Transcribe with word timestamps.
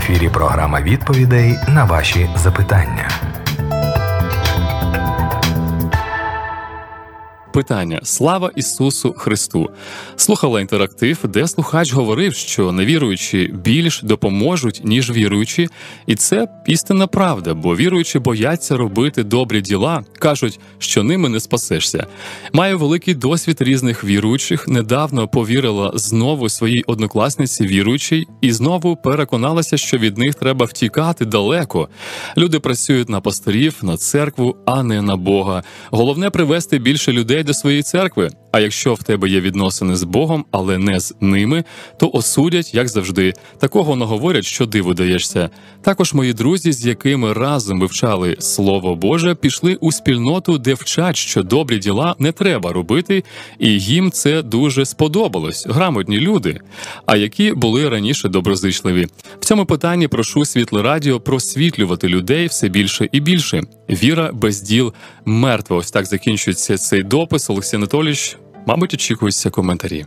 ефірі 0.00 0.28
програма 0.28 0.80
відповідей 0.80 1.58
на 1.68 1.84
ваші 1.84 2.30
запитання. 2.36 3.10
Питання 7.55 7.99
Слава 8.03 8.51
Ісусу 8.55 9.13
Христу! 9.17 9.69
Слухала 10.15 10.61
інтерактив, 10.61 11.19
де 11.23 11.47
слухач 11.47 11.93
говорив, 11.93 12.33
що 12.33 12.71
невіруючі 12.71 13.53
більш 13.53 14.01
допоможуть, 14.03 14.81
ніж 14.83 15.11
віруючі, 15.11 15.69
і 16.07 16.15
це 16.15 16.47
істинна 16.67 17.07
правда, 17.07 17.53
бо 17.53 17.75
віруючі 17.75 18.19
бояться 18.19 18.77
робити 18.77 19.23
добрі 19.23 19.61
діла, 19.61 20.03
кажуть, 20.19 20.59
що 20.77 21.03
ними 21.03 21.29
не 21.29 21.39
спасешся. 21.39 22.07
Маю 22.53 22.79
великий 22.79 23.13
досвід 23.13 23.57
різних 23.59 24.03
віруючих. 24.03 24.67
Недавно 24.67 25.27
повірила 25.27 25.91
знову 25.95 26.49
своїй 26.49 26.83
однокласниці 26.87 27.67
віруючій, 27.67 28.27
і 28.41 28.51
знову 28.51 28.95
переконалася, 28.95 29.77
що 29.77 29.97
від 29.97 30.17
них 30.17 30.35
треба 30.35 30.65
втікати 30.65 31.25
далеко. 31.25 31.89
Люди 32.37 32.59
працюють 32.59 33.09
на 33.09 33.21
пастирів, 33.21 33.75
на 33.81 33.97
церкву, 33.97 34.55
а 34.65 34.83
не 34.83 35.01
на 35.01 35.15
Бога. 35.15 35.63
Головне 35.91 36.29
привести 36.29 36.79
більше 36.79 37.11
людей 37.11 37.44
до 37.45 37.53
своєї 37.53 37.83
церкви. 37.83 38.29
А 38.55 38.59
якщо 38.59 38.93
в 38.93 39.03
тебе 39.03 39.29
є 39.29 39.41
відносини 39.41 39.95
з 39.95 40.03
Богом, 40.03 40.45
але 40.51 40.77
не 40.77 40.99
з 40.99 41.15
ними, 41.21 41.63
то 41.99 42.09
осудять, 42.13 42.73
як 42.73 42.87
завжди. 42.87 43.33
Такого 43.59 43.95
наговорять, 43.95 44.45
що 44.45 44.65
диву 44.65 44.93
даєшся. 44.93 45.49
Також 45.81 46.13
мої 46.13 46.33
друзі, 46.33 46.71
з 46.71 46.85
якими 46.85 47.33
разом 47.33 47.79
вивчали 47.79 48.35
Слово 48.39 48.95
Боже, 48.95 49.35
пішли 49.35 49.75
у 49.75 49.91
спільноту, 49.91 50.57
де 50.57 50.73
вчать, 50.73 51.17
що 51.17 51.43
добрі 51.43 51.79
діла 51.79 52.15
не 52.19 52.31
треба 52.31 52.73
робити, 52.73 53.23
і 53.59 53.79
їм 53.79 54.11
це 54.11 54.41
дуже 54.41 54.85
сподобалось. 54.85 55.67
Грамотні 55.67 56.19
люди. 56.19 56.59
А 57.05 57.15
які 57.15 57.53
були 57.53 57.89
раніше 57.89 58.29
доброзичливі. 58.29 59.07
В 59.39 59.45
цьому 59.45 59.65
питанні 59.65 60.07
прошу 60.07 60.45
світле 60.45 60.81
радіо 60.81 61.19
просвітлювати 61.19 62.07
людей 62.07 62.47
все 62.47 62.69
більше 62.69 63.09
і 63.11 63.19
більше. 63.19 63.61
Віра 63.89 64.31
без 64.33 64.61
діл 64.61 64.93
мертва. 65.25 65.77
Ось 65.77 65.91
так 65.91 66.05
закінчується 66.05 66.77
цей 66.77 67.03
допис. 67.03 67.49
Олексій 67.49 67.75
Анатолійович, 67.75 68.37
мабуть, 68.65 68.93
очікуються 68.93 69.49
коментарі. 69.49 70.05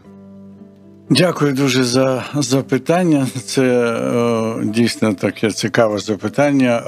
Дякую 1.10 1.52
дуже 1.52 1.84
за 1.84 2.24
запитання. 2.34 3.26
Це 3.44 3.62
е, 3.62 4.64
дійсно 4.64 5.14
таке 5.14 5.50
цікаве 5.50 5.98
запитання. 5.98 6.82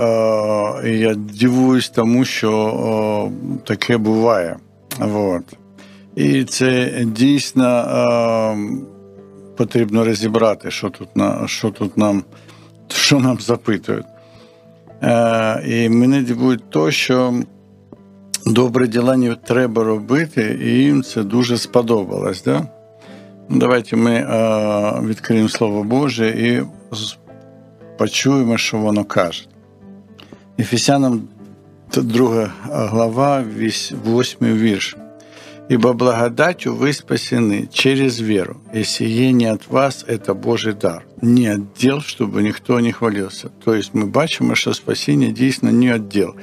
Е, 0.84 0.91
Я 0.91 1.14
дивуюсь 1.14 1.88
тому, 1.88 2.24
що 2.24 3.30
е, 3.56 3.58
таке 3.66 3.96
буває. 3.96 4.56
От. 5.00 5.42
І 6.16 6.44
це 6.44 6.92
дійсно 7.06 7.66
е, 7.66 8.56
потрібно 9.56 10.04
розібрати, 10.04 10.70
що 10.70 10.91
тут 10.91 11.16
на 11.16 11.48
що 11.48 11.70
тут 11.70 11.96
нам 11.98 12.24
що 12.88 13.18
нам 13.18 13.38
запитують. 13.41 14.06
Е, 15.02 15.62
І 15.66 15.88
мене 15.88 16.22
дивує 16.22 16.58
то, 16.70 16.91
що 16.91 17.34
добре 18.45 18.88
діла 18.88 19.17
не 19.17 19.35
треба 19.35 19.83
робити, 19.83 20.59
і 20.61 20.67
їм 20.67 21.03
це 21.03 21.23
дуже 21.23 21.57
сподобалось. 21.57 22.43
Да? 22.43 22.67
Давайте 23.49 23.95
ми 23.95 24.11
е, 24.11 25.01
відкриємо 25.07 25.49
Слово 25.49 25.83
Боже 25.83 26.29
і 26.29 26.63
почуємо, 27.97 28.57
що 28.57 28.77
воно 28.77 29.03
каже. 29.03 29.45
Ефесянам 30.59 31.21
2 31.95 32.51
глава, 32.69 33.43
8 33.43 34.38
вірш. 34.41 34.97
Ибо 35.67 35.93
благодатью 35.93 36.75
вы 36.75 36.93
спасены 36.93 37.67
через 37.73 38.19
веру, 38.19 38.61
и 38.71 38.83
сие 38.83 39.31
не 39.31 39.47
от 39.47 39.67
вас, 39.67 40.05
это 40.07 40.35
Божий 40.35 40.73
дар, 40.73 41.05
не 41.21 41.47
от 41.47 41.73
дел, 41.73 42.01
чтобы 42.01 42.43
никто 42.43 42.79
не 42.79 42.91
хвалился. 42.91 43.49
То 43.63 43.73
есть 43.73 43.95
ми 43.95 44.05
бачимо, 44.05 44.55
що 44.55 44.73
спасіння 44.73 45.27
дійсно 45.27 45.71
не 45.71 45.95
от 45.95 46.07
дел. 46.07 46.35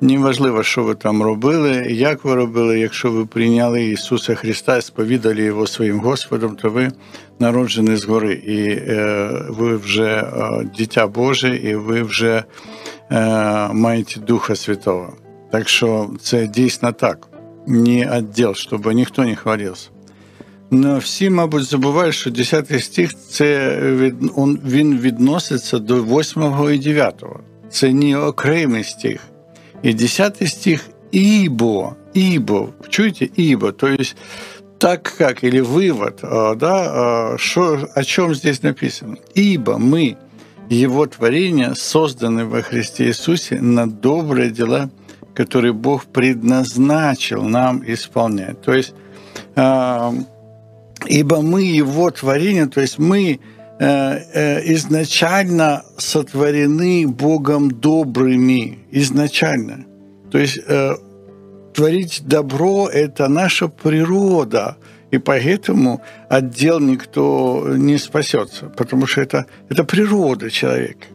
Неважливо, 0.00 0.62
що 0.62 0.82
ви 0.82 0.94
там 0.94 1.22
робили, 1.22 1.86
як 1.90 2.24
ви 2.24 2.34
робили. 2.34 2.80
Якщо 2.80 3.10
ви 3.10 3.26
прийняли 3.26 3.84
Ісуса 3.84 4.34
Христа 4.34 4.76
і 4.76 4.82
сповідали 4.82 5.42
Його 5.42 5.66
своїм 5.66 6.00
Господом, 6.00 6.56
то 6.56 6.70
ви 6.70 6.92
народжені 7.38 7.96
згори, 7.96 8.32
і 8.32 8.68
е, 8.68 9.30
ви 9.48 9.76
вже 9.76 10.04
е, 10.04 10.70
дитя 10.78 11.06
Боже, 11.06 11.56
і 11.56 11.74
ви 11.74 12.02
вже 12.02 12.44
е, 13.10 13.68
маєте 13.72 14.20
Духа 14.20 14.56
Святого. 14.56 15.12
Так 15.52 15.68
що 15.68 16.10
це 16.20 16.46
дійсно 16.46 16.92
так, 16.92 17.28
не 17.66 18.18
відділ, 18.18 18.54
щоб 18.54 18.94
ніхто 18.94 19.24
не 19.24 19.36
хвалився. 19.36 19.88
Но 20.70 20.98
всі, 20.98 21.30
мабуть, 21.30 21.64
забувають, 21.64 22.14
що 22.14 22.30
10 22.30 22.84
стих 22.84 23.14
це 23.14 23.78
він 24.64 24.98
відноситься 24.98 25.78
до 25.78 26.04
8 26.04 26.74
і 26.74 26.78
9. 26.78 27.24
Це 27.70 27.92
не 27.92 28.18
окремий 28.18 28.84
стих. 28.84 29.20
И 29.82 29.92
10 29.92 30.48
стих 30.48 30.82
«ибо», 31.12 31.96
«ибо», 32.14 32.74
чуете, 32.88 33.26
«ибо», 33.26 33.72
то 33.72 33.88
есть 33.88 34.16
так 34.78 35.14
как, 35.18 35.42
или 35.42 35.60
вывод, 35.60 36.20
да, 36.22 37.36
что, 37.36 37.88
о 37.94 38.04
чем 38.04 38.34
здесь 38.34 38.62
написано? 38.62 39.16
«Ибо 39.34 39.76
мы, 39.78 40.16
Его 40.68 41.06
творение, 41.06 41.74
созданы 41.74 42.44
во 42.44 42.62
Христе 42.62 43.06
Иисусе 43.06 43.60
на 43.60 43.90
добрые 43.90 44.50
дела, 44.50 44.88
которые 45.34 45.72
Бог 45.72 46.04
предназначил 46.04 47.42
нам 47.42 47.82
исполнять». 47.86 48.60
То 48.60 48.72
есть, 48.72 48.94
«ибо 51.06 51.42
мы 51.42 51.62
Его 51.62 52.10
творение», 52.12 52.66
то 52.66 52.80
есть 52.80 52.98
мы 52.98 53.40
изначально 53.80 55.84
сотворены 55.96 57.06
Богом 57.06 57.70
добрыми, 57.70 58.80
изначально. 58.90 59.86
То 60.30 60.38
есть 60.38 60.58
творить 61.74 62.22
добро– 62.26 62.88
это 62.92 63.28
наша 63.28 63.68
природа, 63.68 64.76
и 65.12 65.18
поэтому 65.18 66.02
отдел 66.28 66.80
никто 66.80 67.68
не 67.76 67.98
спасется, 67.98 68.66
потому 68.76 69.06
что 69.06 69.20
это, 69.20 69.46
это 69.70 69.84
природа 69.84 70.50
человека. 70.50 71.06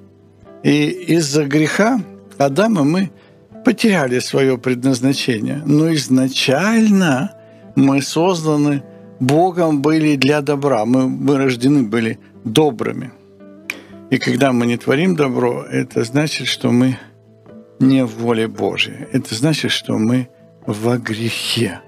И 0.64 0.88
из-за 0.88 1.46
греха 1.46 2.00
Адама 2.38 2.86
мы 2.86 3.12
потеряли 3.66 4.20
свое 4.20 4.58
предназначение, 4.58 5.62
но 5.66 5.94
изначально 5.94 7.34
мы 7.76 8.02
созданы 8.02 8.84
Богом 9.28 9.82
были 9.82 10.18
для 10.18 10.42
добра, 10.42 10.86
мы, 10.86 11.08
мы 11.08 11.38
рождены 11.38 11.84
были 11.84 12.20
добрыми. 12.44 13.12
И 14.10 14.18
когда 14.18 14.52
мы 14.52 14.66
не 14.66 14.78
творим 14.78 15.16
добро, 15.16 15.64
это 15.64 16.04
значит, 16.04 16.48
что 16.48 16.72
мы 16.72 17.00
не 17.80 18.06
в 18.06 18.18
воле 18.18 18.48
Божьей. 18.48 19.08
Это 19.14 19.34
значит, 19.34 19.72
что 19.72 19.98
мы 19.98 20.28
во 20.66 20.98
грехе. 20.98 21.80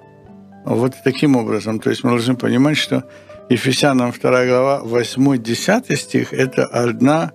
Вот 0.66 0.94
таким 1.04 1.36
образом. 1.36 1.80
То 1.80 1.90
есть 1.90 2.04
мы 2.04 2.12
должны 2.12 2.36
понимать, 2.36 2.78
что 2.78 3.04
Ефесянам 3.50 4.12
2 4.12 4.46
глава 4.46 4.82
8-10 4.86 5.96
стих– 5.96 6.28
это 6.34 6.66
одна, 6.66 7.34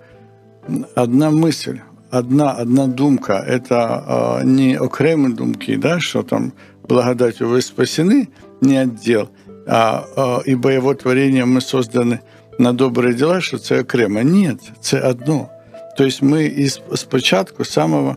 одна 0.94 1.30
мысль, 1.30 1.80
одна, 2.10 2.52
одна 2.52 2.86
думка. 2.86 3.34
Это 3.46 4.40
э, 4.40 4.46
не 4.46 4.76
окремые 4.76 5.34
думки, 5.34 5.76
да, 5.76 6.00
что 6.00 6.22
там 6.22 6.52
благодатью 6.88 7.48
вы 7.48 7.60
спасены, 7.60 8.30
не 8.60 8.78
отдел, 8.78 9.30
а, 9.69 10.05
э, 10.15 10.51
ибо 10.51 10.69
его 10.69 10.93
творение 10.93 11.45
мы 11.45 11.61
созданы – 11.61 12.29
на 12.59 12.73
добрі 12.73 13.13
діла, 13.13 13.41
що 13.41 13.57
це 13.57 13.81
окремо. 13.81 14.21
Ні, 14.21 14.51
це 14.79 15.01
одно. 15.01 15.49
Тобто 15.97 16.25
ми 16.25 16.45
із 16.45 16.81
спочатку, 16.95 17.65
самого 17.65 18.15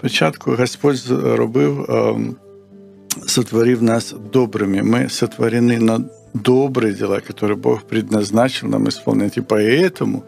початку 0.00 0.50
Господь 0.50 0.96
зробив, 0.96 1.86
ем, 1.90 2.36
сотворив 3.26 3.82
нас 3.82 4.14
добрими. 4.32 4.82
Ми 4.82 4.98
сотворены 5.08 5.80
на 5.80 6.04
добрые 6.34 6.94
дела, 6.94 7.20
которые 7.20 7.56
Бог 7.56 7.82
предназначил 7.82 8.68
нам 8.68 8.88
исполнять. 8.88 9.38
И 9.38 9.40
поэтому 9.40 10.22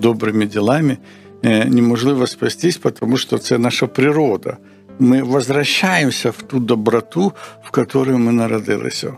добрыми 0.00 0.46
делами 0.46 0.98
э, 1.42 1.68
неможливо 1.68 2.26
спастись, 2.26 2.76
потому 2.76 3.16
что 3.16 3.38
це 3.38 3.58
наша 3.58 3.86
природа. 3.86 4.56
Ми 4.98 5.22
возвращаємося 5.22 6.30
в 6.30 6.42
ту 6.42 6.58
доброту, 6.58 7.32
в 7.62 7.78
якій 7.78 8.10
ми 8.10 8.32
народилися. 8.32 9.12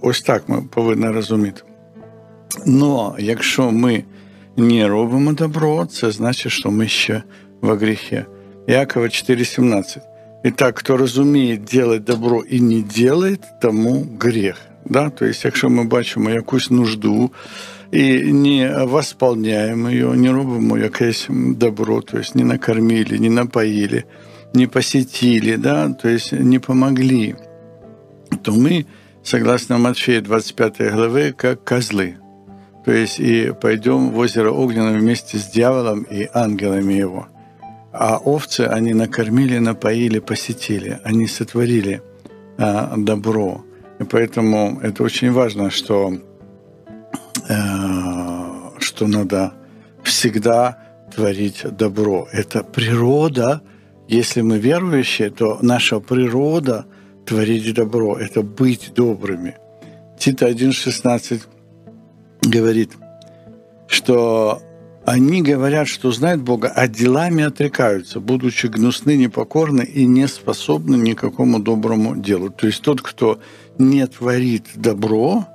Ось 0.00 0.22
так 0.22 0.48
ми 0.48 0.62
повинні 0.70 1.06
розуміти. 1.06 1.62
Но 2.66 3.16
якщо 3.18 3.70
ми 3.70 4.04
не 4.56 4.88
робимо 4.88 5.32
добро, 5.32 5.86
це 5.86 6.10
значить, 6.10 6.52
що 6.52 6.70
ми 6.70 6.88
ще 6.88 7.22
во 7.60 7.74
гріхі. 7.74 8.24
Якова 8.66 9.06
4,17. 9.06 9.98
Итак, 10.44 10.78
хто 10.78 10.96
розуміє 10.96 11.56
делать 11.56 12.04
добро 12.04 12.42
і 12.50 12.60
не 12.60 12.82
делает, 12.96 13.40
тому 13.62 14.06
гріх. 14.20 14.56
Да? 14.84 15.10
Тобто, 15.10 15.40
якщо 15.44 15.70
ми 15.70 15.84
бачимо 15.84 16.30
якусь 16.30 16.70
нужду 16.70 17.30
і 17.92 18.32
не 18.32 18.84
восполняємо 18.84 19.90
її, 19.90 20.04
не 20.04 20.32
робимо 20.32 20.78
якесь 20.78 21.28
добро, 21.30 22.02
тобто 22.02 22.28
не 22.34 22.44
накормили, 22.44 23.18
не 23.18 23.30
напоїли, 23.30 24.02
не 24.54 24.66
посетили, 24.66 25.56
да? 25.56 25.94
тобто 26.02 26.36
не 26.36 26.58
помогли, 26.58 27.34
то 28.42 28.52
ми, 28.52 28.84
согласно 29.29 29.77
Матфея 29.77 30.21
25 30.21 30.91
главы, 30.91 31.33
как 31.37 31.63
козлы– 31.63 32.17
То 32.85 32.91
есть 32.91 33.19
и 33.19 33.53
пойдем 33.61 34.09
в 34.09 34.17
озеро 34.17 34.51
Огненное 34.51 34.97
вместе 34.97 35.37
с 35.37 35.45
дьяволом 35.51 36.01
и 36.01 36.27
ангелами 36.33 36.93
его. 36.93 37.27
А 37.93 38.17
овцы 38.17 38.61
они 38.61 38.93
накормили, 38.93 39.59
напоили, 39.59 40.17
посетили. 40.19 40.99
Они 41.03 41.27
сотворили 41.27 42.01
а, 42.57 42.95
добро. 42.97 43.63
И 43.99 44.03
поэтому 44.03 44.79
это 44.81 45.03
очень 45.03 45.31
важно, 45.31 45.69
что, 45.69 46.13
а, 47.47 48.71
что 48.79 49.05
надо 49.05 49.53
всегда 50.03 50.79
творить 51.13 51.63
добро. 51.77 52.27
Это 52.31 52.63
природа. 52.63 53.61
Если 54.07 54.41
мы 54.41 54.57
верующие, 54.57 55.29
то 55.29 55.59
наша 55.61 55.99
природа 55.99 56.85
творить 57.29 57.73
добро, 57.75 58.17
это 58.17 58.41
быть 58.41 58.91
добрыми. 58.95 59.55
Тита 60.17 60.49
1.16 60.49 61.43
говорит, 62.41 62.93
что 63.87 64.61
они 65.05 65.43
говорят, 65.43 65.87
что 65.87 66.11
знают 66.11 66.41
Бога, 66.41 66.71
а 66.75 66.87
делами 66.87 67.43
отрекаются, 67.43 68.19
будучи 68.19 68.65
гнусны, 68.65 69.15
непокорны 69.15 69.83
и 69.83 70.05
не 70.05 70.27
способны 70.27 70.95
никакому 70.95 71.59
доброму 71.59 72.15
делу. 72.15 72.49
То 72.49 72.65
есть 72.65 72.81
тот, 72.81 73.01
кто 73.01 73.39
не 73.77 74.05
творит 74.07 74.65
добро, 74.75 75.45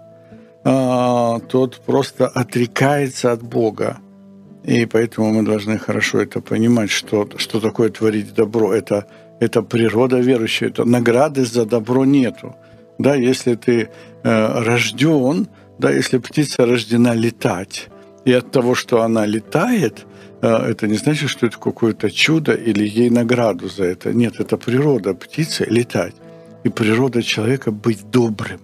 а, 0.62 1.40
тот 1.40 1.80
просто 1.84 2.28
отрекается 2.28 3.32
от 3.32 3.42
Бога. 3.42 3.98
И 4.62 4.86
поэтому 4.86 5.32
мы 5.32 5.42
должны 5.42 5.78
хорошо 5.78 6.20
это 6.20 6.40
понимать, 6.40 6.90
что, 6.90 7.28
что 7.36 7.60
такое 7.60 7.90
творить 7.90 8.32
добро. 8.32 8.72
Это, 8.72 9.06
это 9.40 9.62
природа 9.62 10.18
верующая, 10.18 10.68
это 10.68 10.84
награды 10.84 11.44
за 11.44 11.64
добро 11.64 12.04
нету. 12.04 12.54
Да, 12.98 13.14
если 13.14 13.54
ты 13.54 13.88
э, 14.22 14.62
рожден, 14.62 15.48
да, 15.78 15.90
если 15.90 16.18
птица 16.18 16.66
рождена 16.66 17.14
летать, 17.14 17.88
и 18.24 18.32
от 18.32 18.50
того, 18.50 18.74
что 18.74 19.02
она 19.02 19.26
летает, 19.26 20.06
э, 20.42 20.48
это 20.48 20.86
не 20.86 20.96
значит, 20.96 21.30
что 21.30 21.46
это 21.46 21.58
какое-то 21.58 22.10
чудо 22.10 22.52
или 22.52 22.86
ей 22.86 23.10
награду 23.10 23.68
за 23.68 23.84
это. 23.84 24.12
Нет, 24.12 24.40
это 24.40 24.56
природа 24.56 25.14
птицы 25.14 25.66
летать. 25.68 26.14
И 26.64 26.70
природа 26.70 27.22
человека 27.22 27.70
быть 27.70 28.10
добрым. 28.10 28.60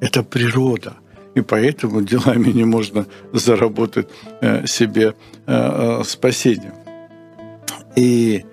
Это 0.00 0.22
природа. 0.22 0.94
И 1.34 1.40
поэтому 1.40 2.02
делами 2.02 2.52
не 2.52 2.64
можно 2.64 3.06
заработать 3.32 4.08
э, 4.40 4.66
себе 4.66 5.14
э, 5.46 6.02
спасение. 6.04 6.74
И 7.96 8.44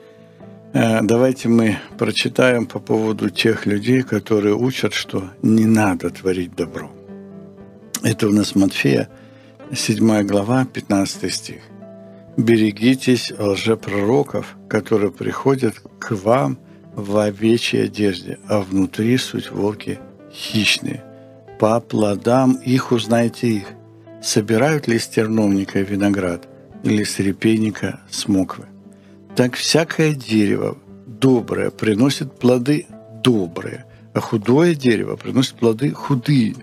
давайте 1.02 1.50
мы 1.50 1.80
прочитаем 1.98 2.68
по 2.68 2.80
поводу 2.80 3.32
тех 3.32 3.66
людей, 3.66 4.04
которые 4.04 4.54
учат, 4.54 4.94
что 4.94 5.32
не 5.42 5.66
надо 5.66 6.12
творить 6.12 6.56
добро. 6.56 6.92
Это 8.04 8.28
у 8.28 8.32
нас 8.32 8.54
Матфея, 8.54 9.10
7 9.74 10.22
глава, 10.28 10.66
15 10.66 11.34
стих. 11.34 11.62
«Берегитесь 12.38 13.34
лжепророков, 13.40 14.56
которые 14.70 15.12
приходят 15.12 15.82
к 15.98 16.12
вам 16.12 16.60
в 16.94 17.18
овечьей 17.18 17.86
одежде, 17.86 18.38
а 18.48 18.62
внутри 18.62 19.18
суть 19.18 19.50
волки 19.50 19.98
хищные. 20.32 21.04
По 21.60 21.80
плодам 21.80 22.54
их 22.54 22.92
узнайте 22.92 23.48
их. 23.48 23.66
Собирают 24.22 24.88
ли 24.88 24.98
из 24.98 25.08
терновника 25.08 25.80
виноград 25.80 26.48
или 26.84 27.04
с 27.04 27.18
репейника 27.18 28.02
смоквы? 28.12 28.66
Так 29.38 29.54
всякое 29.54 30.16
дерево 30.16 30.80
доброе 31.06 31.70
приносит 31.70 32.40
плоды 32.40 32.88
добрые, 33.24 33.86
а 34.16 34.20
худое 34.20 34.74
дерево 34.74 35.16
приносит 35.16 35.58
плоды 35.60 35.92
худые. 35.92 36.56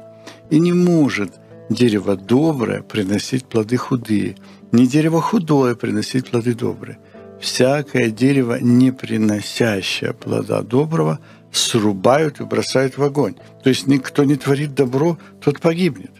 И 0.50 0.58
не 0.58 0.72
может 0.72 1.34
дерево 1.70 2.16
доброе 2.16 2.82
приносить 2.82 3.44
плоды 3.44 3.76
худые, 3.76 4.34
не 4.72 4.88
дерево 4.88 5.22
худое 5.22 5.76
приносить 5.76 6.30
плоды 6.30 6.54
добрые. 6.54 6.98
Всякое 7.40 8.10
дерево, 8.10 8.58
не 8.60 8.90
приносящее 8.90 10.12
плода 10.12 10.62
доброго, 10.62 11.20
срубают 11.52 12.40
и 12.40 12.44
бросают 12.44 12.98
в 12.98 13.04
огонь. 13.04 13.36
То 13.62 13.68
есть 13.68 13.86
никто 13.86 14.24
не 14.24 14.34
творит 14.34 14.74
добро, 14.74 15.16
тот 15.40 15.60
погибнет. 15.60 16.10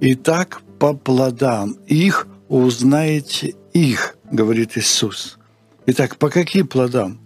Итак, 0.00 0.62
по 0.78 0.94
плодам 0.94 1.72
их 1.86 2.28
узнаете 2.48 3.56
их, 3.74 4.16
говорит 4.30 4.78
Иисус. 4.78 5.38
Итак, 5.86 6.16
по 6.16 6.28
каким 6.28 6.66
плодам? 6.66 7.18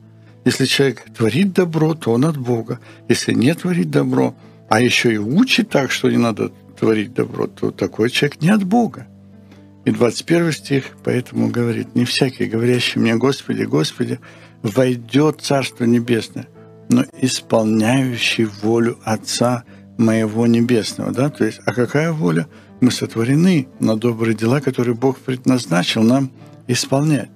Если 0.44 0.64
человек 0.67 1.05
творит 1.17 1.53
добро, 1.53 1.94
то 1.94 2.12
он 2.12 2.25
от 2.25 2.37
Бога. 2.37 2.81
Если 3.08 3.32
не 3.32 3.53
творит 3.55 3.91
добро, 3.91 4.35
а 4.69 4.81
еще 4.81 5.12
и 5.12 5.19
учит 5.19 5.70
так, 5.70 5.91
что 5.91 6.11
не 6.11 6.17
надо 6.17 6.53
творить 6.79 7.12
добро, 7.12 7.47
то 7.47 7.70
такой 7.70 8.11
человек 8.11 8.41
не 8.41 8.50
от 8.50 8.64
Бога. 8.64 9.06
И 9.85 9.91
21 9.91 10.53
стих 10.53 10.97
поэтому 11.05 11.49
говорит, 11.49 11.94
не 11.94 12.05
всякий, 12.05 12.47
говорящий 12.47 13.00
мне 13.00 13.17
«Господи, 13.17 13.62
Господи», 13.62 14.19
войдет 14.62 15.43
Царство 15.43 15.85
Небесное, 15.85 16.49
но 16.88 17.05
исполняющий 17.20 18.47
волю 18.47 18.99
Отца 19.05 19.64
моего 19.99 20.47
Небесного. 20.47 21.12
Да? 21.12 21.29
То 21.29 21.44
есть, 21.44 21.61
а 21.67 21.73
какая 21.73 22.12
воля? 22.12 22.49
Мы 22.81 22.91
сотворены 22.91 23.69
на 23.81 23.97
добрые 23.97 24.35
дела, 24.35 24.61
которые 24.61 24.94
Бог 24.94 25.19
предназначил 25.19 26.02
нам 26.02 26.31
исполнять. 26.67 27.31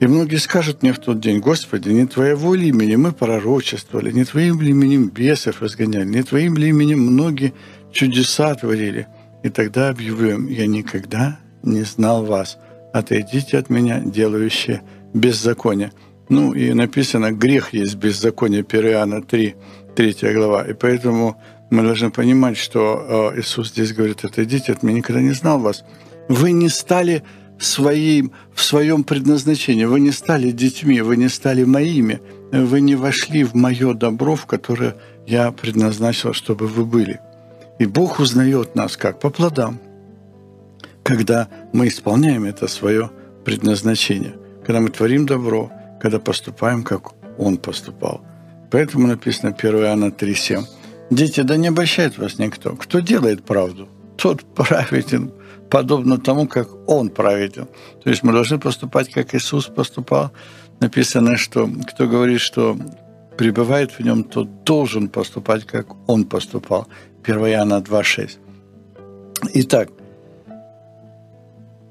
И 0.00 0.06
многие 0.06 0.36
скажут 0.36 0.82
мне 0.82 0.92
в 0.92 0.98
тот 0.98 1.20
день, 1.20 1.40
Господи, 1.40 1.88
не 1.88 2.06
Твоего 2.06 2.54
ли 2.54 2.68
имени 2.68 2.94
мы 2.94 3.12
пророчествовали, 3.12 4.12
не 4.12 4.24
Твоим 4.24 4.60
ли 4.60 4.70
именем 4.70 5.08
бесов 5.08 5.62
изгоняли, 5.62 6.06
не 6.06 6.22
Твоим 6.22 6.56
ли 6.56 6.68
именем 6.68 7.00
многие 7.00 7.52
чудеса 7.92 8.54
творили. 8.54 9.08
И 9.42 9.48
тогда 9.48 9.88
объявляем, 9.88 10.46
я 10.46 10.66
никогда 10.66 11.38
не 11.62 11.82
знал 11.82 12.24
вас. 12.24 12.58
Отойдите 12.92 13.58
от 13.58 13.70
меня, 13.70 14.00
делающие 14.00 14.82
беззаконие. 15.14 15.92
Ну 16.28 16.52
и 16.52 16.72
написано, 16.74 17.32
грех 17.32 17.72
есть 17.72 17.96
беззаконие, 17.96 18.64
1 18.68 18.86
Иоанна 18.86 19.22
3, 19.22 19.54
3 19.96 20.16
глава. 20.34 20.62
И 20.62 20.74
поэтому 20.74 21.40
мы 21.70 21.82
должны 21.82 22.10
понимать, 22.10 22.56
что 22.56 23.32
э, 23.34 23.40
Иисус 23.40 23.70
здесь 23.70 23.92
говорит, 23.92 24.24
отойдите 24.24 24.72
от 24.72 24.82
меня, 24.82 24.98
никогда 24.98 25.20
не 25.20 25.32
знал 25.32 25.58
вас. 25.58 25.84
Вы 26.28 26.52
не 26.52 26.68
стали 26.68 27.22
своим, 27.58 28.32
в 28.54 28.62
своем 28.62 29.04
предназначении, 29.04 29.84
вы 29.84 30.00
не 30.00 30.12
стали 30.12 30.50
детьми, 30.50 31.00
вы 31.00 31.16
не 31.16 31.28
стали 31.28 31.64
моими, 31.64 32.20
вы 32.52 32.80
не 32.80 32.94
вошли 32.94 33.44
в 33.44 33.54
мое 33.54 33.94
добро, 33.94 34.36
в 34.36 34.46
которое 34.46 34.96
я 35.26 35.52
предназначил, 35.52 36.32
чтобы 36.32 36.66
вы 36.66 36.84
были. 36.84 37.20
И 37.78 37.86
Бог 37.86 38.20
узнает 38.20 38.74
нас 38.74 38.96
как? 38.96 39.20
По 39.20 39.30
плодам. 39.30 39.78
Когда 41.02 41.48
мы 41.72 41.88
исполняем 41.88 42.44
это 42.44 42.66
свое 42.68 43.10
предназначение. 43.44 44.34
Когда 44.64 44.80
мы 44.80 44.90
творим 44.90 45.26
добро, 45.26 45.70
когда 46.00 46.18
поступаем, 46.18 46.82
как 46.82 47.12
Он 47.38 47.56
поступал. 47.56 48.20
Поэтому 48.70 49.06
написано 49.06 49.54
1 49.56 49.76
Иоанна 49.76 50.06
3,7. 50.06 50.64
Дети, 51.10 51.40
да 51.40 51.56
не 51.56 51.68
обольщает 51.68 52.18
вас 52.18 52.38
никто. 52.38 52.76
Кто 52.76 53.00
делает 53.00 53.42
правду, 53.44 53.88
тот 54.16 54.42
праведен, 54.54 55.32
подобно 55.70 56.18
тому, 56.18 56.46
как 56.46 56.68
Он 56.88 57.10
праведен. 57.10 57.66
То 58.02 58.10
есть 58.10 58.22
мы 58.22 58.32
должны 58.32 58.58
поступать, 58.58 59.10
как 59.10 59.34
Иисус 59.34 59.66
поступал. 59.66 60.30
Написано, 60.80 61.36
что 61.36 61.68
кто 61.86 62.06
говорит, 62.06 62.40
что 62.40 62.76
пребывает 63.36 63.92
в 63.92 64.00
нем, 64.00 64.24
тот 64.24 64.64
должен 64.64 65.08
поступать, 65.08 65.64
как 65.64 65.86
Он 66.06 66.24
поступал. 66.24 66.86
1 67.24 67.46
Иоанна 67.46 67.80
2,6. 67.80 68.38
Итак, 69.54 69.88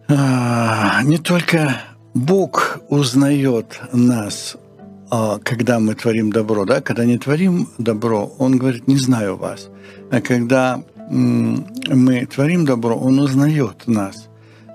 а, 0.10 1.04
не 1.04 1.18
только 1.18 1.82
Бог 2.14 2.80
узнает 2.90 3.80
нас, 3.94 4.58
а, 5.10 5.40
когда 5.40 5.80
мы 5.80 5.96
творим 5.96 6.32
добро, 6.32 6.66
да, 6.66 6.82
когда 6.82 7.06
не 7.06 7.18
творим 7.18 7.70
добро, 7.78 8.34
Он 8.38 8.58
говорит, 8.58 8.88
не 8.88 8.98
знаю 8.98 9.38
вас. 9.38 9.70
А 10.12 10.22
когда 10.22 10.84
мы 11.10 12.26
творим 12.26 12.66
добро, 12.66 12.96
Он 12.96 13.20
узнает 13.20 13.88
нас. 13.88 14.28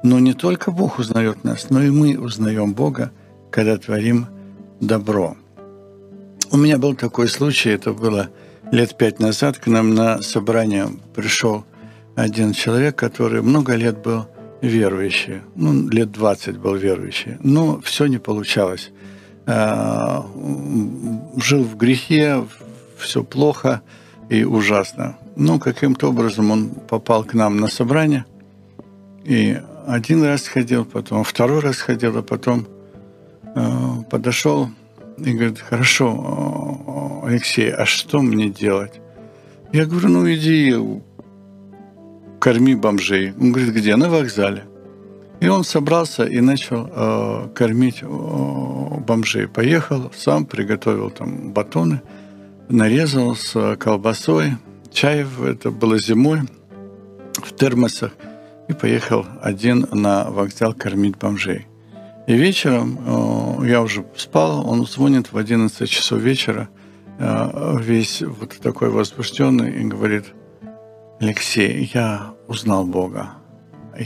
Но 0.02 0.18
не 0.18 0.34
только 0.34 0.70
Бог 0.70 0.98
узнает 0.98 1.44
нас, 1.44 1.70
но 1.70 1.82
и 1.82 1.90
мы 1.90 2.18
узнаем 2.18 2.74
Бога, 2.74 3.12
когда 3.50 3.76
творим 3.76 4.26
добро. 4.80 5.36
У 6.50 6.56
меня 6.56 6.78
был 6.78 6.94
такой 6.94 7.28
случай, 7.28 7.70
это 7.70 7.92
было 7.92 8.28
лет 8.72 8.96
пять 8.96 9.20
назад 9.20 9.58
к 9.58 9.66
нам 9.68 9.94
на 9.94 10.20
собрание 10.22 10.88
пришел 11.14 11.64
один 12.16 12.52
человек, 12.52 12.96
который 12.96 13.42
много 13.42 13.74
лет 13.74 14.02
был 14.02 14.26
верующий, 14.60 15.42
ну, 15.56 15.88
лет 15.88 16.12
20 16.12 16.58
был 16.58 16.74
верующий, 16.74 17.36
но 17.40 17.80
все 17.80 18.06
не 18.06 18.18
получалось. 18.18 18.90
А, 19.46 20.24
жил 21.36 21.64
в 21.64 21.76
грехе, 21.76 22.44
все 22.96 23.24
плохо 23.24 23.82
и 24.28 24.44
ужасно. 24.44 25.16
Но 25.36 25.58
каким-то 25.58 26.10
образом 26.10 26.50
он 26.50 26.70
попал 26.70 27.24
к 27.24 27.34
нам 27.34 27.56
на 27.56 27.68
собрание, 27.68 28.24
и 29.24 29.58
один 29.86 30.22
раз 30.24 30.46
ходил, 30.46 30.84
потом 30.84 31.24
второй 31.24 31.60
раз 31.60 31.78
ходил, 31.78 32.18
а 32.18 32.22
потом 32.22 32.66
а, 33.54 34.02
подошел 34.10 34.68
и 35.18 35.32
говорит, 35.32 35.58
хорошо, 35.60 37.22
Алексей, 37.24 37.70
а 37.70 37.84
что 37.84 38.20
мне 38.20 38.48
делать? 38.48 39.00
Я 39.72 39.86
говорю, 39.86 40.08
ну 40.08 40.32
иди 40.32 40.74
корми 42.38 42.74
бомжей. 42.74 43.32
Он 43.40 43.52
говорит, 43.52 43.72
где? 43.74 43.96
На 43.96 44.10
вокзале. 44.10 44.64
И 45.40 45.48
он 45.48 45.64
собрался 45.64 46.24
и 46.24 46.40
начал 46.40 46.88
э, 46.90 47.48
кормить 47.54 48.02
э, 48.02 48.06
бомжей. 48.06 49.48
Поехал, 49.48 50.10
сам 50.14 50.44
приготовил 50.44 51.10
там 51.10 51.52
батоны, 51.52 52.00
нарезал 52.68 53.34
с 53.34 53.76
колбасой, 53.76 54.52
чай, 54.92 55.26
это 55.44 55.70
было 55.70 55.98
зимой, 55.98 56.42
в 57.34 57.54
термосах, 57.54 58.12
и 58.68 58.72
поехал 58.72 59.26
один 59.40 59.86
на 59.90 60.30
вокзал 60.30 60.74
кормить 60.74 61.16
бомжей. 61.18 61.66
И 62.26 62.34
вечером, 62.34 62.98
э, 63.62 63.68
я 63.68 63.82
уже 63.82 64.04
спал, 64.16 64.68
он 64.68 64.86
звонит 64.86 65.32
в 65.32 65.36
11 65.36 65.88
часов 65.88 66.20
вечера, 66.20 66.68
э, 67.18 67.78
весь 67.80 68.22
вот 68.22 68.56
такой 68.58 68.90
возбужденный, 68.90 69.80
и 69.80 69.84
говорит, 69.84 70.26
Алексей, 71.20 71.90
я 71.92 72.34
узнал 72.46 72.84
Бога, 72.84 73.30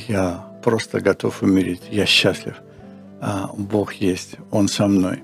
я 0.09 0.47
просто 0.65 1.01
готов 1.01 1.43
умереть, 1.43 1.83
я 1.91 2.07
счастлив, 2.07 2.57
а 3.21 3.51
Бог 3.57 3.95
есть, 3.95 4.37
Он 4.51 4.69
со 4.69 4.87
мной. 4.87 5.23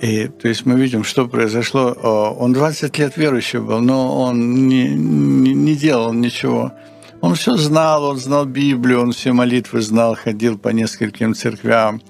И 0.00 0.28
то 0.28 0.48
есть 0.48 0.66
мы 0.66 0.78
видим, 0.78 1.04
что 1.04 1.26
произошло. 1.26 1.92
Он 2.38 2.52
20 2.52 2.98
лет 2.98 3.16
верующий 3.16 3.60
был, 3.60 3.80
но 3.80 4.20
он 4.20 4.68
не, 4.68 4.88
не, 4.88 5.54
не 5.54 5.74
делал 5.74 6.12
ничего 6.12 6.72
он 7.20 7.34
все 7.34 7.56
знал, 7.56 8.04
он 8.04 8.18
знал 8.18 8.46
Библию, 8.46 9.02
он 9.02 9.12
все 9.12 9.32
молитвы 9.32 9.80
знал, 9.80 10.14
ходил 10.14 10.58
по 10.58 10.68
нескольким 10.68 11.34
церквям, 11.34 12.00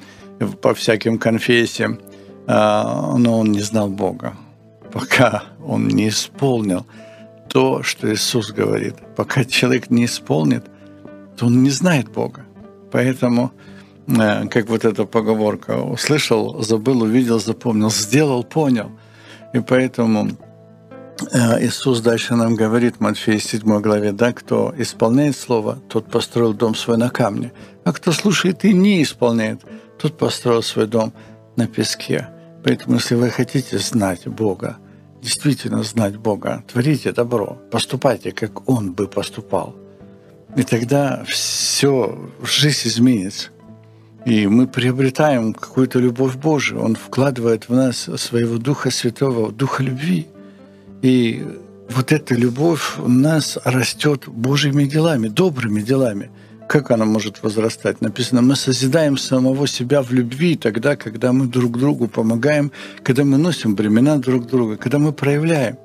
по 0.61 0.75
всяким 0.75 1.19
конфессиям, 1.19 1.99
а, 2.47 3.17
но 3.17 3.39
он 3.39 3.53
не 3.53 3.63
знал 3.63 3.89
Бога, 3.89 4.35
пока 4.93 5.45
он 5.65 5.89
не 5.89 6.09
исполнил 6.09 6.87
то, 7.49 7.83
что 7.83 8.13
Иисус 8.13 8.51
говорит. 8.51 8.95
Пока 9.17 9.45
человек 9.45 9.91
не 9.91 10.05
исполнит, 10.05 10.67
то 11.37 11.47
он 11.47 11.63
не 11.63 11.71
знает 11.71 12.11
Бога. 12.11 12.45
Поэтому, 12.93 13.53
как 14.07 14.69
вот 14.69 14.85
эта 14.85 15.05
поговорка, 15.05 15.79
услышал, 15.83 16.63
забыл, 16.63 17.03
увидел, 17.03 17.41
запомнил, 17.41 17.91
сделал, 17.91 18.45
понял. 18.45 18.91
И 19.53 19.61
поэтому 19.61 20.31
Э, 21.33 21.65
Иисус 21.65 22.01
дальше 22.01 22.35
нам 22.35 22.55
говорит 22.55 23.01
Матфея 23.01 23.39
7 23.39 23.81
главе, 23.81 24.13
да, 24.13 24.33
кто 24.33 24.75
исполняет 24.77 25.37
Слово, 25.37 25.79
тот 25.89 26.11
построил 26.11 26.53
дом 26.53 26.75
свой 26.75 26.99
на 26.99 27.09
камне, 27.09 27.53
а 27.85 27.93
кто 27.93 28.13
слушает 28.13 28.65
и 28.65 28.75
не 28.75 29.03
исполняет, 29.03 29.63
тот 29.99 30.19
построил 30.19 30.63
свой 30.63 30.87
дом 30.87 31.13
на 31.57 31.67
песке. 31.67 32.29
Поэтому, 32.63 32.97
если 32.97 33.15
вы 33.15 33.31
хотите 33.31 33.79
знать 33.79 34.27
Бога, 34.27 34.77
действительно 35.23 35.83
знать 35.83 36.17
Бога, 36.17 36.65
творите 36.71 37.13
добро, 37.13 37.59
поступайте, 37.71 38.33
как 38.33 38.69
Он 38.69 38.93
бы 38.93 39.09
поступал. 39.09 39.75
И 40.55 40.63
тогда 40.65 41.25
все, 41.27 42.31
жизнь 42.43 42.89
изменится. 42.89 43.51
И 44.27 44.47
мы 44.47 44.67
приобретаем 44.67 45.55
какую-то 45.55 45.99
любовь 45.99 46.35
Божию. 46.37 46.83
Он 46.83 46.97
вкладывает 46.97 47.69
в 47.69 47.75
нас 47.75 48.11
своего 48.17 48.59
Духа 48.59 48.91
Святого, 48.91 49.51
Духа 49.51 49.83
любви– 49.83 50.27
и 51.03 51.47
вот 51.89 52.13
эта 52.13 52.35
любовь 52.35 52.99
у 52.99 53.09
нас 53.09 53.59
растет 53.65 54.25
Божьими 54.27 54.85
делами, 54.85 55.29
добрыми 55.29 55.81
делами. 55.81 56.31
Как 56.69 56.91
она 56.91 57.05
может 57.05 57.45
возрастать? 57.45 58.01
Написано, 58.01 58.43
мы 58.43 58.57
созидаем 58.57 59.17
самого 59.17 59.69
себя 59.69 60.03
в 60.03 60.11
любви 60.11 60.57
тогда, 60.57 60.97
когда 60.97 61.33
мы 61.33 61.47
друг 61.47 61.79
другу 61.79 62.09
помогаем, 62.09 62.73
когда 63.05 63.25
мы 63.25 63.39
носим 63.39 63.77
бремена 63.77 64.19
друг 64.19 64.47
друга, 64.47 64.77
когда 64.77 64.99
мы 64.99 65.13
проявляем. 65.13 65.77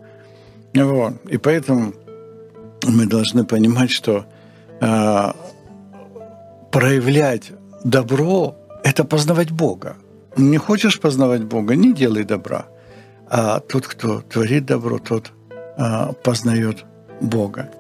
Вот. 0.74 1.14
И 1.30 1.38
поэтому 1.38 1.94
мы 2.88 3.06
должны 3.06 3.46
понимать, 3.46 3.92
что 3.92 4.26
э, 4.80 5.32
проявлять 6.72 7.52
добро– 7.84 8.56
это 8.84 9.04
познавать 9.04 9.52
Бога. 9.52 9.96
Не 10.38 10.58
хочешь 10.58 11.00
познавать 11.00 11.44
Бога– 11.44 11.76
не 11.76 11.94
делай 11.94 12.24
добра– 12.24 12.66
а 13.34 13.62
тот, 13.62 13.88
кто 13.88 14.22
творит 14.22 14.66
добро, 14.66 15.00
тот 15.00 15.32
а, 15.78 16.12
познает 16.12 16.84
Бога. 17.22 17.72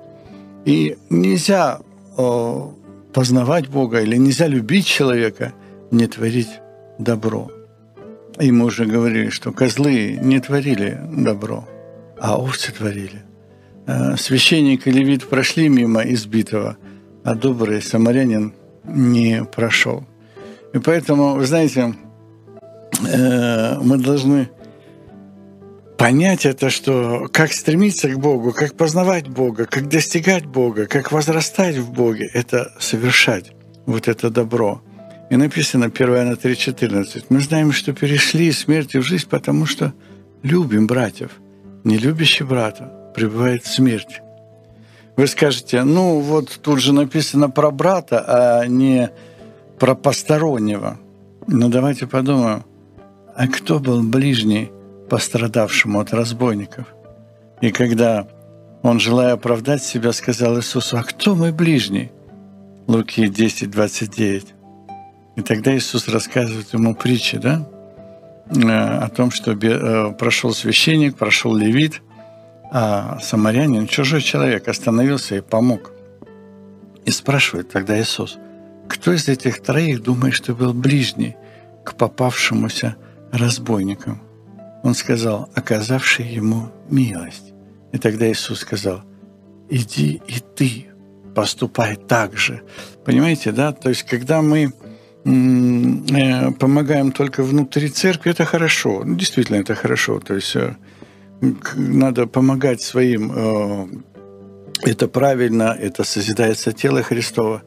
И 0.63 0.97
нельзя 1.09 1.81
о, 2.15 2.73
познавать 3.13 3.67
Бога 3.67 3.99
или 3.99 4.15
нельзя 4.15 4.47
любить 4.47 4.85
человека, 4.85 5.51
не 5.91 6.07
творить 6.07 6.61
добро. 6.97 7.51
И 8.39 8.49
мы 8.49 8.65
уже 8.67 8.85
говорили, 8.85 9.29
что 9.29 9.51
козлы 9.51 10.17
не 10.21 10.39
творили 10.39 10.97
добро, 11.11 11.67
а 12.17 12.37
овцы 12.37 12.71
творили. 12.71 13.23
А, 13.87 14.15
священник 14.15 14.87
и 14.87 14.91
левит 14.91 15.27
прошли 15.27 15.67
мимо 15.67 16.01
избитого, 16.03 16.77
а 17.25 17.35
добрый 17.35 17.81
самарянин 17.81 18.53
не 18.83 19.43
прошел. 19.43 20.05
И 20.73 20.79
поэтому, 20.79 21.35
вы 21.35 21.45
знаете, 21.45 21.95
э, 23.07 23.77
мы 23.79 23.97
должны 23.97 24.49
понять 25.97 26.45
это, 26.45 26.69
что 26.69 27.27
как 27.31 27.53
стремиться 27.53 28.09
к 28.09 28.17
Богу, 28.17 28.53
как 28.53 28.75
познавать 28.75 29.27
Бога, 29.27 29.65
как 29.65 29.87
достигать 29.87 30.45
Бога, 30.45 30.87
как 30.87 31.11
возрастать 31.11 31.77
в 31.77 31.91
Боге, 31.91 32.29
это 32.33 32.73
совершать 32.79 33.51
вот 33.85 34.07
это 34.07 34.29
добро. 34.29 34.81
И 35.29 35.35
написано 35.35 35.85
1 35.85 36.29
на 36.29 36.33
3.14. 36.33 37.25
Мы 37.29 37.39
знаем, 37.39 37.71
что 37.71 37.93
перешли 37.93 38.47
из 38.47 38.59
смерти 38.59 38.97
в 38.97 39.03
жизнь, 39.03 39.27
потому 39.29 39.65
что 39.65 39.93
любим 40.43 40.87
братьев. 40.87 41.31
Не 41.83 41.97
любящий 41.97 42.43
брата 42.43 42.91
пребывает 43.15 43.63
в 43.63 43.73
смерти. 43.73 44.21
Вы 45.17 45.27
скажете, 45.27 45.83
ну 45.83 46.19
вот 46.19 46.59
тут 46.61 46.79
же 46.79 46.93
написано 46.93 47.49
про 47.49 47.71
брата, 47.71 48.23
а 48.27 48.65
не 48.65 49.09
про 49.79 49.95
постороннего. 49.95 50.97
Но 51.47 51.69
давайте 51.69 52.07
подумаем, 52.07 52.63
а 53.35 53.47
кто 53.47 53.79
был 53.79 54.03
ближний 54.03 54.71
пострадавшему 55.09 55.99
от 55.99 56.13
разбойников. 56.13 56.85
И 57.61 57.71
когда 57.71 58.27
он, 58.81 58.99
желая 58.99 59.33
оправдать 59.33 59.83
себя, 59.83 60.11
сказал 60.13 60.57
Иисусу, 60.57 60.97
«А 60.97 61.03
кто 61.03 61.35
мой 61.35 61.51
ближний?» 61.51 62.11
Луки 62.87 63.27
10, 63.27 63.69
29. 63.69 64.47
И 65.35 65.41
тогда 65.41 65.75
Иисус 65.75 66.07
рассказывает 66.07 66.73
ему 66.73 66.95
притчи, 66.95 67.37
да, 67.37 67.67
э, 68.49 68.69
о 68.69 69.07
том, 69.09 69.31
что 69.31 69.51
э, 69.51 70.11
прошел 70.13 70.53
священник, 70.53 71.15
прошел 71.15 71.55
левит, 71.55 72.01
а 72.71 73.19
самарянин, 73.19 73.85
чужой 73.85 74.21
человек, 74.21 74.69
остановился 74.69 75.35
и 75.35 75.41
помог. 75.41 75.91
И 77.03 77.11
спрашивает 77.11 77.69
тогда 77.69 77.99
Иисус, 77.99 78.37
кто 78.87 79.11
из 79.11 79.27
этих 79.27 79.61
троих 79.61 80.01
думает, 80.01 80.33
что 80.33 80.55
был 80.55 80.73
ближний 80.73 81.35
к 81.83 81.95
попавшемуся 81.95 82.95
разбойникам? 83.31 84.21
Он 84.83 84.95
сказал, 84.95 85.49
оказавший 85.53 86.25
ему 86.25 86.71
милость. 86.89 87.53
И 87.91 87.97
тогда 87.97 88.31
Иисус 88.31 88.59
сказал, 88.59 89.03
иди 89.69 90.21
и 90.27 90.39
ты 90.39 90.87
поступай 91.35 91.97
так 91.97 92.37
же. 92.37 92.61
Понимаете, 93.03 93.51
да? 93.51 93.73
То 93.73 93.89
есть, 93.89 94.03
когда 94.03 94.41
мы 94.41 94.71
э, 95.25 96.51
помогаем 96.51 97.11
только 97.11 97.43
внутри 97.43 97.89
церкви, 97.89 98.31
это 98.31 98.45
хорошо. 98.45 99.03
Действительно, 99.05 99.57
это 99.57 99.75
хорошо. 99.75 100.19
То 100.19 100.35
есть 100.35 100.55
э, 100.55 100.75
надо 101.75 102.27
помогать 102.27 102.81
своим. 102.81 103.31
Э, 103.33 103.87
это 104.83 105.07
правильно, 105.07 105.77
это 105.79 106.03
созидается 106.03 106.71
тело 106.71 107.03
Христова. 107.03 107.61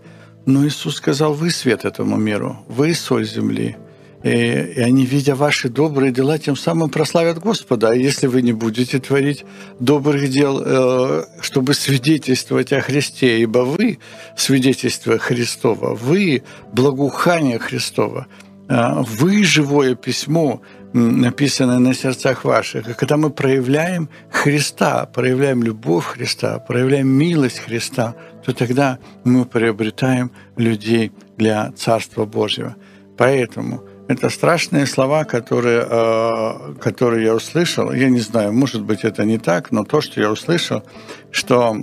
Но 0.47 0.67
Иисус 0.67 0.97
сказал, 0.97 1.35
вы 1.35 1.51
свет 1.51 1.85
этому 1.85 2.17
миру, 2.17 2.57
вы 2.69 2.95
соль 2.95 3.25
земли. 3.25 3.77
И 4.25 4.81
они, 4.81 5.05
видя 5.05 5.35
ваши 5.35 5.69
добрые 5.69 6.11
дела, 6.11 6.39
тем 6.39 6.57
самым 6.57 6.89
прославят 6.89 7.39
Господа. 7.39 7.91
А 7.91 7.95
если 7.95 8.27
вы 8.27 8.41
не 8.41 8.55
будете 8.55 8.99
творить 8.99 9.45
добрых 9.81 10.31
дел, 10.31 10.63
э, 10.65 11.25
чтобы 11.43 11.75
свидетельствовать 11.75 12.73
о 12.73 12.81
Христе, 12.81 13.43
ибо 13.43 13.59
вы 13.59 13.99
свидетельство 14.35 15.19
Христова, 15.19 15.95
вы 15.95 16.43
благоухание 16.73 17.59
Христова, 17.59 18.27
вы 18.69 19.45
живое 19.45 19.95
письмо, 19.95 20.61
написанное 20.93 21.79
на 21.79 21.95
сердцах 21.95 22.45
ваших. 22.45 22.97
Когда 22.97 23.17
мы 23.17 23.31
проявляем 23.31 24.09
Христа, 24.31 25.07
проявляем 25.07 25.63
любовь 25.63 26.05
Христа, 26.05 26.59
проявляем 26.59 27.09
милость 27.09 27.59
Христа, 27.59 28.15
то 28.45 28.53
тогда 28.53 28.99
мы 29.25 29.45
приобретаем 29.45 30.31
людей 30.57 31.13
для 31.37 31.73
Царства 31.73 32.25
Божьего. 32.25 32.77
Поэтому– 33.17 33.83
это 34.09 34.29
страшные 34.29 34.87
слова, 34.87 35.25
которые, 35.25 35.87
э, 35.89 36.75
которые 36.81 37.25
я 37.25 37.35
услышал. 37.35 37.93
Я 37.93 38.11
не 38.11 38.21
знаю, 38.21 38.53
может 38.53 38.83
быть, 38.83 39.05
это 39.05 39.25
не 39.25 39.39
так, 39.39 39.73
но 39.73 39.85
то, 39.85 40.01
что 40.01 40.21
я 40.21 40.31
услышал, 40.31 40.83
что 41.31 41.77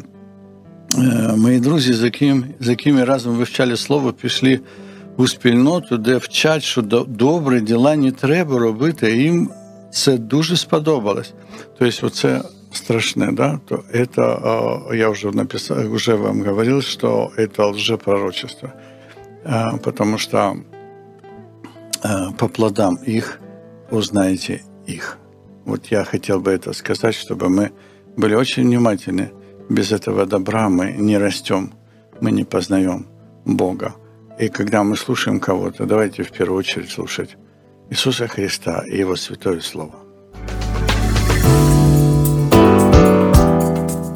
э, 0.98 1.38
мои 1.38 1.60
друзі, 1.60 1.94
з 1.94 2.04
яким, 2.04 2.46
з 2.60 2.70
якими 2.70 3.04
разом 3.04 3.36
вивчали 3.36 3.78
слово, 3.78 4.14
пішли 4.14 4.60
у 5.16 5.26
спільноту, 5.26 5.99
де 5.99 6.16
вчать, 6.16 6.62
що 6.62 6.83
добрі 7.09 7.61
діла 7.61 7.97
не 7.97 8.12
треба 8.12 8.59
робити. 8.59 9.16
Їм 9.16 9.50
це 9.90 10.19
дуже 10.19 10.57
сподобалось. 10.57 11.35
Тобто, 11.78 12.07
оце 12.07 12.43
страшны, 12.73 13.33
да, 13.33 13.61
то 13.66 13.85
это, 13.93 14.95
я 14.95 15.09
уже 15.09 15.31
написал, 15.31 15.93
уже 15.93 16.14
вам 16.14 16.43
говорил, 16.43 16.83
что 16.83 17.33
это 17.37 17.71
лжепророчество. 17.71 18.73
Потому 19.83 20.19
что 20.19 20.57
по 22.38 22.49
плодам 22.49 22.99
их 23.07 23.40
узнаете 23.90 24.62
их. 24.87 25.19
Вот 25.64 25.87
я 25.87 26.05
хотел 26.05 26.40
бы 26.40 26.52
это 26.52 26.73
сказать, 26.75 27.14
чтобы 27.14 27.49
мы 27.49 27.71
были 28.16 28.35
очень 28.35 28.64
внимательны. 28.64 29.31
Без 29.69 29.93
этого 29.93 30.26
добра 30.26 30.69
мы 30.69 30.93
не 30.93 31.19
растем, 31.19 31.73
мы 32.21 32.31
не 32.31 32.45
познаем 32.45 33.07
Бога. 33.45 33.95
И 34.41 34.50
когда 34.50 34.83
мы 34.83 34.98
слушаем 34.98 35.39
кого-то, 35.39 35.86
давайте 35.86 36.24
в 36.24 36.31
первую 36.31 36.60
очередь 36.60 36.89
слушать 36.89 37.38
Иисуса 37.91 38.27
Христа 38.27 38.83
и 38.88 38.98
Его 38.98 39.15
Святое 39.15 39.62
Слово. 39.62 39.93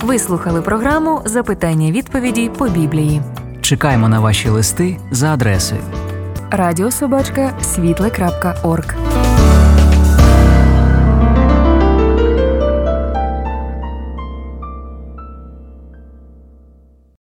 Ви 0.03 0.20
слухали 0.20 0.62
програму 0.62 1.22
Запитання 1.25 1.91
відповіді 1.91 2.51
по 2.58 2.70
Біблії. 2.70 3.22
Чекаємо 3.62 4.10
на 4.10 4.20
ваші 4.20 4.50
листи 4.50 4.98
за 5.12 5.34
адресою 5.34 5.82
Радіособачка 6.51 7.60
світле.орг. 7.62 8.96